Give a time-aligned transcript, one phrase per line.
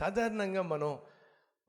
[0.00, 0.98] సాధారణంగా మనం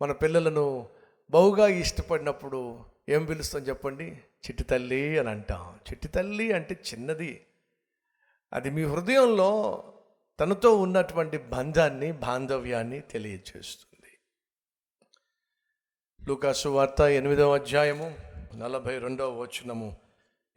[0.02, 0.90] మన పిల్లలను
[1.30, 4.06] బహుగా ఇష్టపడినప్పుడు ఏం పిలుస్తాం చెప్పండి?
[4.16, 5.80] చిట్టి తల్లి అని అంటాం.
[5.90, 7.48] చిట్టి తల్లి అంటే చిన్నది.
[8.54, 9.84] అది మీ హృదయంలో
[10.40, 14.18] తనతో ఉన్నటువంటి బంధాన్ని బాంధవ్యాన్ని తెలియజేస్తుంది
[16.28, 18.16] లూకాసు వార్త ఎనిమిదవ అధ్యాయము
[18.56, 19.98] నలభై రెండవ వచనము.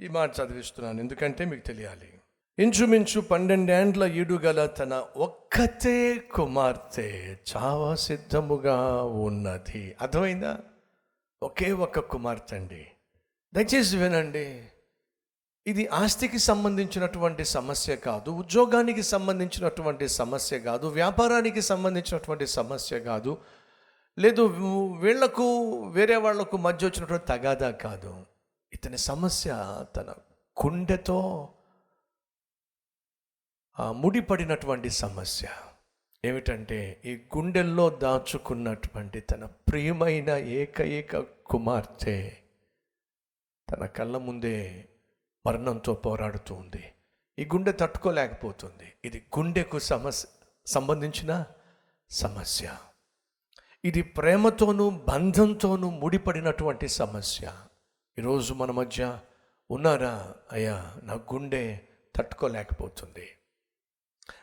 [0.01, 1.01] ఈ మాట చదివిస్తున్నాను.
[1.01, 2.21] ఎందుకంటే మీకు తెలియాలి.
[2.59, 9.97] ఇంచుమించు పన్నెండేండ్ల ఈడుగల తన ఒక్కతే కుమార్తె చావా సిద్ధముగా ఉన్నది.
[10.01, 10.59] అర్థమైందా?
[11.43, 12.87] ఒకే ఒక్క కుమార్తె అండి
[13.55, 14.63] దయచేసి వినండి.
[15.67, 23.39] ఇది ఆస్తికి సంబంధించినటువంటి సమస్య కాదు ఉద్యోగానికి సంబంధించినటువంటి సమస్య కాదు వ్యాపారానికి సంబంధించినటువంటి సమస్య కాదు
[24.19, 24.43] లేదు
[25.01, 25.47] వీళ్ళకు
[25.89, 28.15] వేరే వాళ్ళకు మధ్య వచ్చినటువంటి తగాదా కాదు.
[28.73, 29.51] ఇతని సమస్య
[29.97, 30.11] తన
[30.65, 31.49] గుండెతో
[33.81, 35.49] ముడిపడినటువంటి సమస్య
[36.25, 42.33] ఏమిటంటే ఈ గుండెల్లో దాచుకున్నటువంటి తన ప్రియమైన ఏకైక కుమార్తె
[43.71, 44.89] తన కళ్ళ ముందే
[45.47, 46.93] మరణంతో పోరాడుతూ ఉంది.
[47.39, 48.93] ఈ గుండె తట్టుకోలేకపోతుంది.
[49.05, 50.29] ఇది గుండెకు సమస్య
[50.67, 51.45] సంబంధించిన
[52.11, 52.77] సమస్య.
[53.85, 57.53] ఇది ప్రేమతోనూ బంధంతోనూ ముడిపడినటువంటి సమస్య.
[58.19, 59.19] ఈరోజు మన మధ్య
[59.71, 60.35] ఉన్నారా?
[60.53, 61.79] అయ్యా నా గుండె
[62.17, 63.31] తట్టుకోలేకపోతుంది.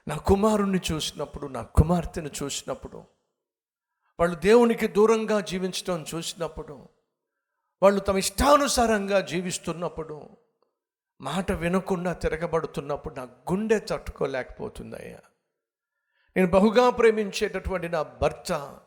[0.08, 3.04] నా కుమారుణ్ణి చూసినప్పుడు నా కుమార్తెను చూసినప్పుడు
[4.20, 6.90] వాళ్ళు దేవునికి దూరంగా జీవించడం చూసినప్పుడు
[7.84, 10.30] వాళ్ళు తమ ఇష్టానుసారంగా జీవిస్తున్నప్పుడు
[11.22, 15.20] మాట వినకుండా తిరగబడుతున్నప్పుడు నా గుండె తట్టుకోలేకపోతుందయ్యా.
[16.38, 18.80] నేను బహుగా ప్రేమించేటటువంటి నా భర్త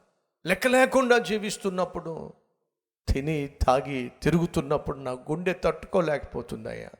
[0.46, 2.32] లెక్క లేకుండా జీవిస్తున్నప్పుడు
[3.08, 6.90] తిని తాగి తిరుగుతున్నప్పుడు నా గుండె తట్టుకోలేకపోతుందయ్యా.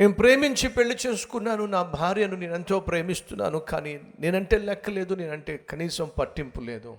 [0.00, 6.60] నేను ప్రేమించి పెళ్ళి చేసుకున్నాను నా భార్యను నేను ఎంతో ప్రేమిస్తున్నాను కానీ నేనంటే లెక్కలేదు నేనంటే కనీసం పట్టింపు
[6.60, 6.96] లేదు.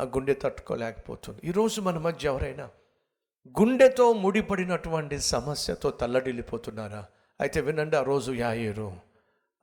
[0.00, 1.40] నా గుండె తట్టుకోలేకపోతుంది.
[1.44, 2.70] ఈరోజు మన మధ్య ఎవరైనా
[3.60, 7.06] గుండెతో ముడిపడినటువంటి సమస్యతో తల్లడిల్లిపోతున్నారా?
[7.40, 8.96] అయితే వినండి ఆ రోజు యాయేరు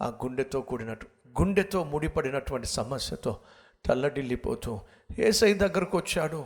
[0.02, 1.08] ఆ గుండెతో కూడినట్టు
[1.42, 3.40] గుండెతో ముడిపడినటువంటి సమస్యతో
[3.86, 4.80] తల్లడిల్లిపోతూ
[5.20, 6.46] ఏసై దగ్గరకు వచ్చాడు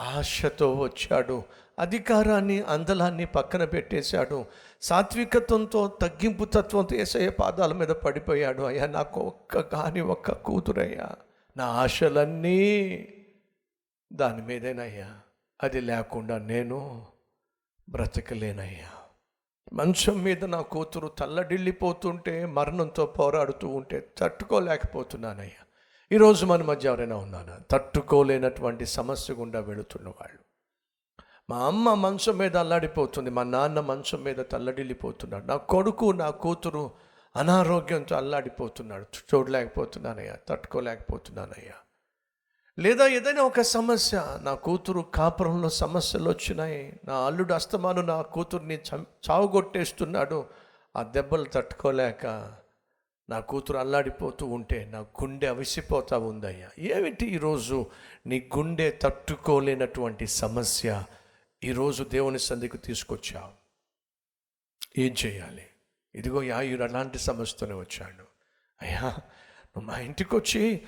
[0.00, 1.42] ఆశతో వచ్చాడు.
[1.78, 4.44] అధికారాన్ని అందలాన్ని పక్కన పెట్టేశాడు.
[4.82, 8.62] సాత్వికత్వంతో తగ్గింపు తత్వంతో ఏసయ్య పాదాల మీద పడిపోయాడు.
[8.62, 11.08] అయ్యా నాకు ఒక్క కాని ఒక్క కూతురయ్యా.
[11.56, 13.08] నా ఆశలన్నీ
[14.12, 15.14] దాని మీదేనయ్యా.
[15.62, 17.06] అది లేకుండా నేను
[17.88, 18.90] బ్రతకలేనయ్యా.
[19.72, 25.63] మంచం మీద నా కూతురు తల్లడిల్లిపోతుంటే మరణంతో పోరాడుతూ ఉంటే తట్టుకోలేకపోతున్నానయ్యా.
[26.12, 27.60] ఈరోజు మన మధ్య ఎవరైనా ఉన్నారా?
[27.70, 30.38] తట్టుకోలేనటువంటి సమస్య గుండా వెళుతున్న వాళ్ళు.
[31.50, 35.44] మా అమ్మ మంచం మీద అల్లాడిపోతుంది మా నాన్న మంచం మీద తల్లడిల్లిపోతున్నాడు.
[35.44, 36.90] నా కొడుకు నా కూతురు
[37.36, 39.06] అనారోగ్యంతో అల్లాడిపోతున్నాడు.
[39.34, 41.74] చూడలేకపోతున్నానయ్యా తట్టుకోలేకపోతున్నానయ్యా.
[42.78, 49.30] లేదా ఏదైనా ఒక సమస్య నా కూతురు కాపురంలో సమస్యలు వచ్చినాయి నా అల్లుడు అస్తమాను నా కూతుర్ని చం-
[49.30, 50.44] చావుగొట్టేస్తున్నాడు
[50.96, 52.52] ఆ దెబ్బలు తట్టుకోలేక
[53.30, 56.70] నా కూతురు అల్లాడిపోతూ ఉంటే నా గుండె అవిసిపోతా ఉందయ్యా.
[56.78, 57.90] ఏమిటి ఈరోజు
[58.26, 61.04] నీ గుండె తట్టుకోలేనటువంటి సమస్య?
[61.64, 63.64] ఈరోజు దేవుని సంధికి తీసుకొచ్చావు.
[65.00, 65.66] ఏం చేయాలి?
[66.14, 68.24] ఇదిగో యాయుడు అలాంటి సమస్యతోనే వచ్చాడు.
[68.82, 70.82] అయ్యా నువ్వు మా ఇంటికి వచ్చి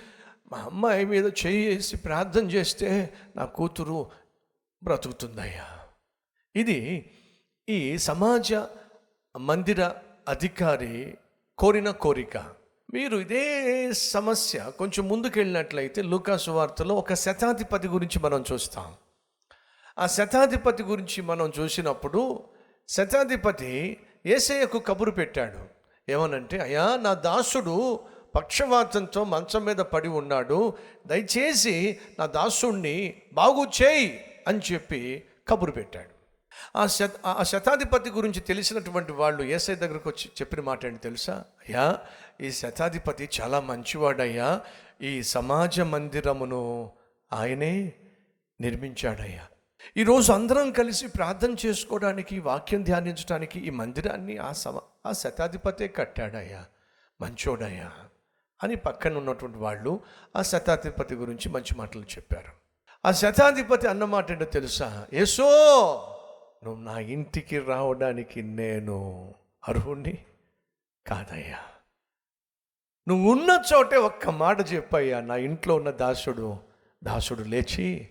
[0.52, 4.10] మా అమ్మాయి మీద చేయి వేసి ప్రార్థన చేస్తే నా కూతురు
[4.82, 5.78] బ్రతుకుతుందయ్యా.
[6.56, 7.10] ఇది
[7.68, 8.54] ఈ సమాజ
[9.38, 9.94] మందిర
[10.28, 11.18] అధికారి
[11.58, 12.36] కోరిన కోరిక.
[12.94, 18.94] మీరు ఇదే సమస్య కొంచెం ముందుకెళ్ళినట్లయితే లూకాసు వార్తలో ఒక శతాధిపతి గురించి మనం చూస్తాం.
[19.98, 22.44] ఆ శతాధిపతి గురించి మనం చూసినప్పుడు
[22.88, 23.96] శతాధిపతి
[24.26, 25.58] ఏసయ్యకు కబురు పెట్టాడు.
[26.10, 28.00] ఏమనంటే అయ్యా నా దాసుడు
[28.34, 30.74] పక్షవాతంతో మంచం మీద పడి ఉన్నాడు.
[31.06, 36.15] దయచేసి నా దాసుణ్ణి బాగు చేయి అని చెప్పి కబురు పెట్టాడు.
[36.76, 41.32] ఆ శత ఆ శతాధిపతి గురించి తెలిసినటువంటి వాళ్ళు ఏసై దగ్గరకు వచ్చి చెప్పిన మాట ఏంటి తెలుసా?
[41.34, 41.98] అయ్యా
[42.40, 44.60] ఈ శతాధిపతి చాలా మంచివాడయ్యా.
[45.02, 46.90] ఈ సమాజ మందిరమును
[47.32, 47.92] ఆయనే
[48.60, 49.46] నిర్మించాడయ్యా.
[49.96, 56.64] ఈరోజు అందరం కలిసి ప్రార్థన చేసుకోవడానికి వాక్యం ధ్యానించడానికి ఈ మందిరాన్ని ఆ సమ ఆ శతాధిపతే కట్టాడయ్యా.
[57.20, 57.90] మంచోడయ్యా
[58.62, 60.00] అని పక్కన ఉన్నటువంటి వాళ్ళు
[60.36, 62.66] ఆ శతాధిపతి గురించి మంచి మాటలు చెప్పారు.
[63.08, 65.06] ఆ శతాధిపతి అన్న మాట ఏంటో తెలుసా?
[65.12, 66.12] ఏసో!
[66.66, 69.34] నువ్వు నా ఇంటికి రావడానికి నేను
[69.68, 70.18] అర్హుణ్ణి
[71.06, 71.58] కాదయ్యా.
[73.08, 75.20] నువ్వు ఉన్న చోటే ఒక్క మాట చెప్పయ్యా.
[75.20, 76.58] నా ఇంట్లో ఉన్న దాసుడు
[77.04, 78.08] దాసుడు లేచి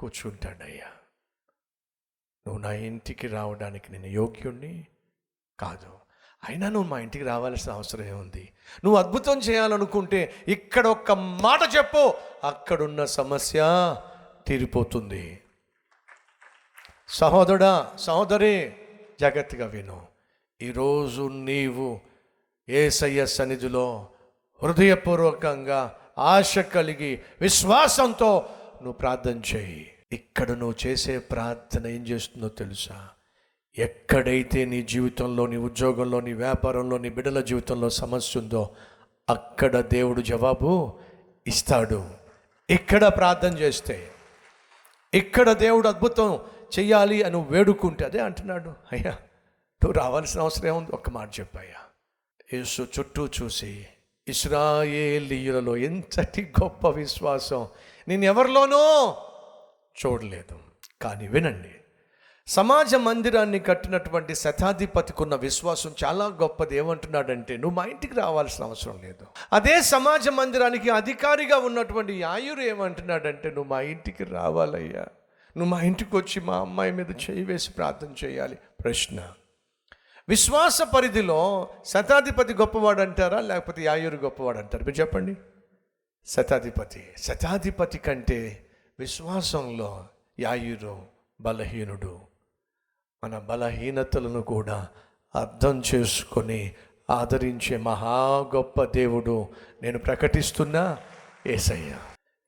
[0.00, 0.86] కూర్చుంటాడయ్యా.
[2.46, 4.86] నువ్వు నా ఇంటికి రావడానికి నేను యోగ్యుణ్ణి
[5.60, 5.90] కాదు.
[6.48, 8.52] అయినా నువ్వు మా ఇంటికి రావాల్సిన అవసరం ఏముంది?
[8.84, 12.14] నువ్వు అద్భుతం చేయాలనుకుంటే ఇక్కడ ఒక్క మాట చెప్పు
[12.44, 13.62] అక్కడున్న సమస్య
[14.46, 15.40] తీరిపోతుంది.
[17.08, 18.72] సహోదరుడా సహోదరి
[19.20, 20.02] జాగ్రత్తగా విను.
[20.62, 22.00] ఈరోజు నీవు
[22.68, 24.08] ఏసయ్య సన్నిధిలో
[24.62, 28.46] హృదయపూర్వకంగా ఆశ కలిగి విశ్వాసంతో
[28.76, 29.90] నువ్వు ప్రార్థన చేయి.
[30.12, 33.08] ఇక్కడ నువ్వు చేసే ప్రార్థన ఏం చేస్తుందో తెలుసా?
[33.78, 38.70] ఎక్కడైతే నీ జీవితంలో నీ ఉద్యోగంలో నీ వ్యాపారంలో నీ బిడ్డల జీవితంలో సమస్య ఉందో
[39.28, 40.92] అక్కడ దేవుడు జవాబు
[41.46, 42.10] ఇస్తాడు.
[42.70, 44.10] ఇక్కడ ప్రార్థన చేస్తే
[45.14, 46.40] ఇక్కడ దేవుడు అద్భుతం
[46.78, 48.68] చెయ్యాలి అని వేడుకుంటే అదే అంటున్నాడు.
[48.68, 49.10] అయ్యా
[49.84, 50.90] నువ్వు రావాల్సిన అవసరం ఏముంది?
[50.90, 51.80] ఒక్క మాట చెప్పయ్యా.
[52.54, 53.86] యేసు చుట్టూ చూసి
[54.28, 57.68] ఇస్రాయేలీయులలో ఎంతటి గొప్ప విశ్వాసం?
[58.08, 59.16] నేను ఎవరిలోనో
[60.06, 60.58] చూడలేదు.
[61.02, 61.70] కానీ వినండి
[62.46, 66.76] సమాజ మందిరాన్ని కట్టినటువంటి శతాధిపతికున్న విశ్వాసం చాలా గొప్పది.
[66.76, 69.26] ఏమంటున్నాడంటే నువ్వు మా ఇంటికి రావాల్సిన అవసరం లేదు.
[69.52, 75.06] అదే సమాజ మందిరానికి అధికారిగా ఉన్నటువంటి యాయురు ఏమంటున్నాడంటే నువ్వు మా ఇంటికి రావాలయ్యా.
[75.56, 78.58] నువ్వు మా ఇంటికి వచ్చి మా అమ్మాయి మీద చేయి వేసి ప్రార్థన చేయాలి.
[78.84, 79.32] ప్రశ్న.
[80.28, 85.36] విశ్వాస పరిధిలో శతాధిపతి గొప్పవాడు అంటారా లేకపోతే యాయూరు గొప్పవాడు అంటారు మీరు చెప్పండి.
[86.26, 87.12] శతాధిపతి.
[87.18, 88.66] శతాధిపతి కంటే
[88.98, 90.08] విశ్వాసంలో
[90.40, 91.06] యాయురు
[91.40, 92.20] బలహీనుడు.
[93.24, 94.88] మన బలహీనతలను కూడా
[95.34, 96.74] అర్థం చేసుకొని
[97.10, 99.48] ఆదరించే మహా గొప్ప దేవుడు
[99.82, 100.98] నేను ప్రకటిస్తున్నా
[101.46, 101.96] ఏసయ్య.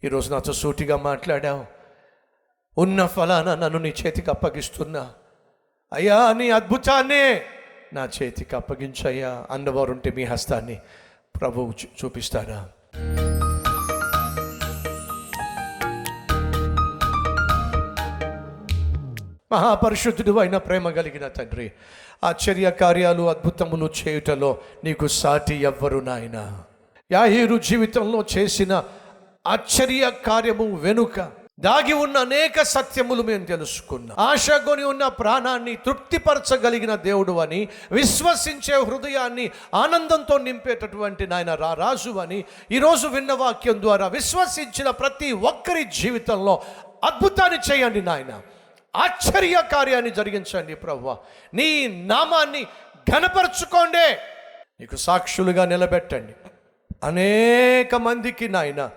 [0.04, 1.75] ఈరోజు నాతో సూటిగా మాట్లాడావు.
[2.78, 5.10] ఉన్న ఫలానా నన్ను నీ చేతికి అప్పగిస్తున్నా.
[5.92, 7.42] అయ్యా నీ అద్భుతాన్నే
[7.92, 10.80] నా చేతికి అప్పగించయ్యా అన్నవారుంటే మీ హస్తాన్ని
[11.40, 12.68] ప్రభువు చూ- చూపిస్తారా?
[19.52, 21.72] మహాపరిశుద్ధుడు అయిన ప్రేమ కలిగిన తండ్రి
[22.24, 26.62] ఆశ్చర్య కార్యాలు అద్భుతములు చేయుటలో నీకు సాటి ఎవ్వరు నాయన.
[27.12, 28.84] యాహీరు జీవితంలో చేసిన
[29.46, 34.18] ఆశ్చర్య కార్యము వెనుక దాగి ఉన్న అనేక సత్యములు మేము తెలుసుకున్నాం.
[34.18, 43.08] ఆశగొని ఉన్న ప్రాణాన్ని తృప్తిపరచగలిగిన దేవుడు అని విశ్వసించే హృదయాన్ని ఆనందంతో నింపేటటువంటి నాయన రా రాజు అని ఈరోజు
[43.08, 46.62] విన్న వాక్యం ద్వారా విశ్వసించిన ప్రతి ఒక్కరి జీవితంలో
[47.04, 48.40] అద్భుతాన్ని చేయండి నాయన.
[48.96, 51.16] ఆశ్చర్య కార్యాన్ని జరిగించండి ప్రవ్వ.
[51.54, 52.66] నీ నామాన్ని
[53.10, 54.16] ఘనపరచుకోండి.
[54.80, 56.32] నీకు సాక్షులుగా నిలబెట్టండి.
[57.04, 58.90] అనేక మందికి నాయన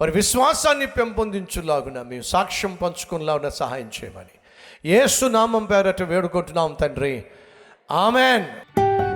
[0.00, 4.34] మరి విశ్వాసాన్ని పెంపొందించులాగున మేము సాక్ష్యం పంచుకునేలాగున సహాయం చేయమని.
[4.88, 7.24] ఏసు నామం పేరట వేడుకుంటున్నాం తండ్రి.
[7.90, 8.44] ఆమెన్.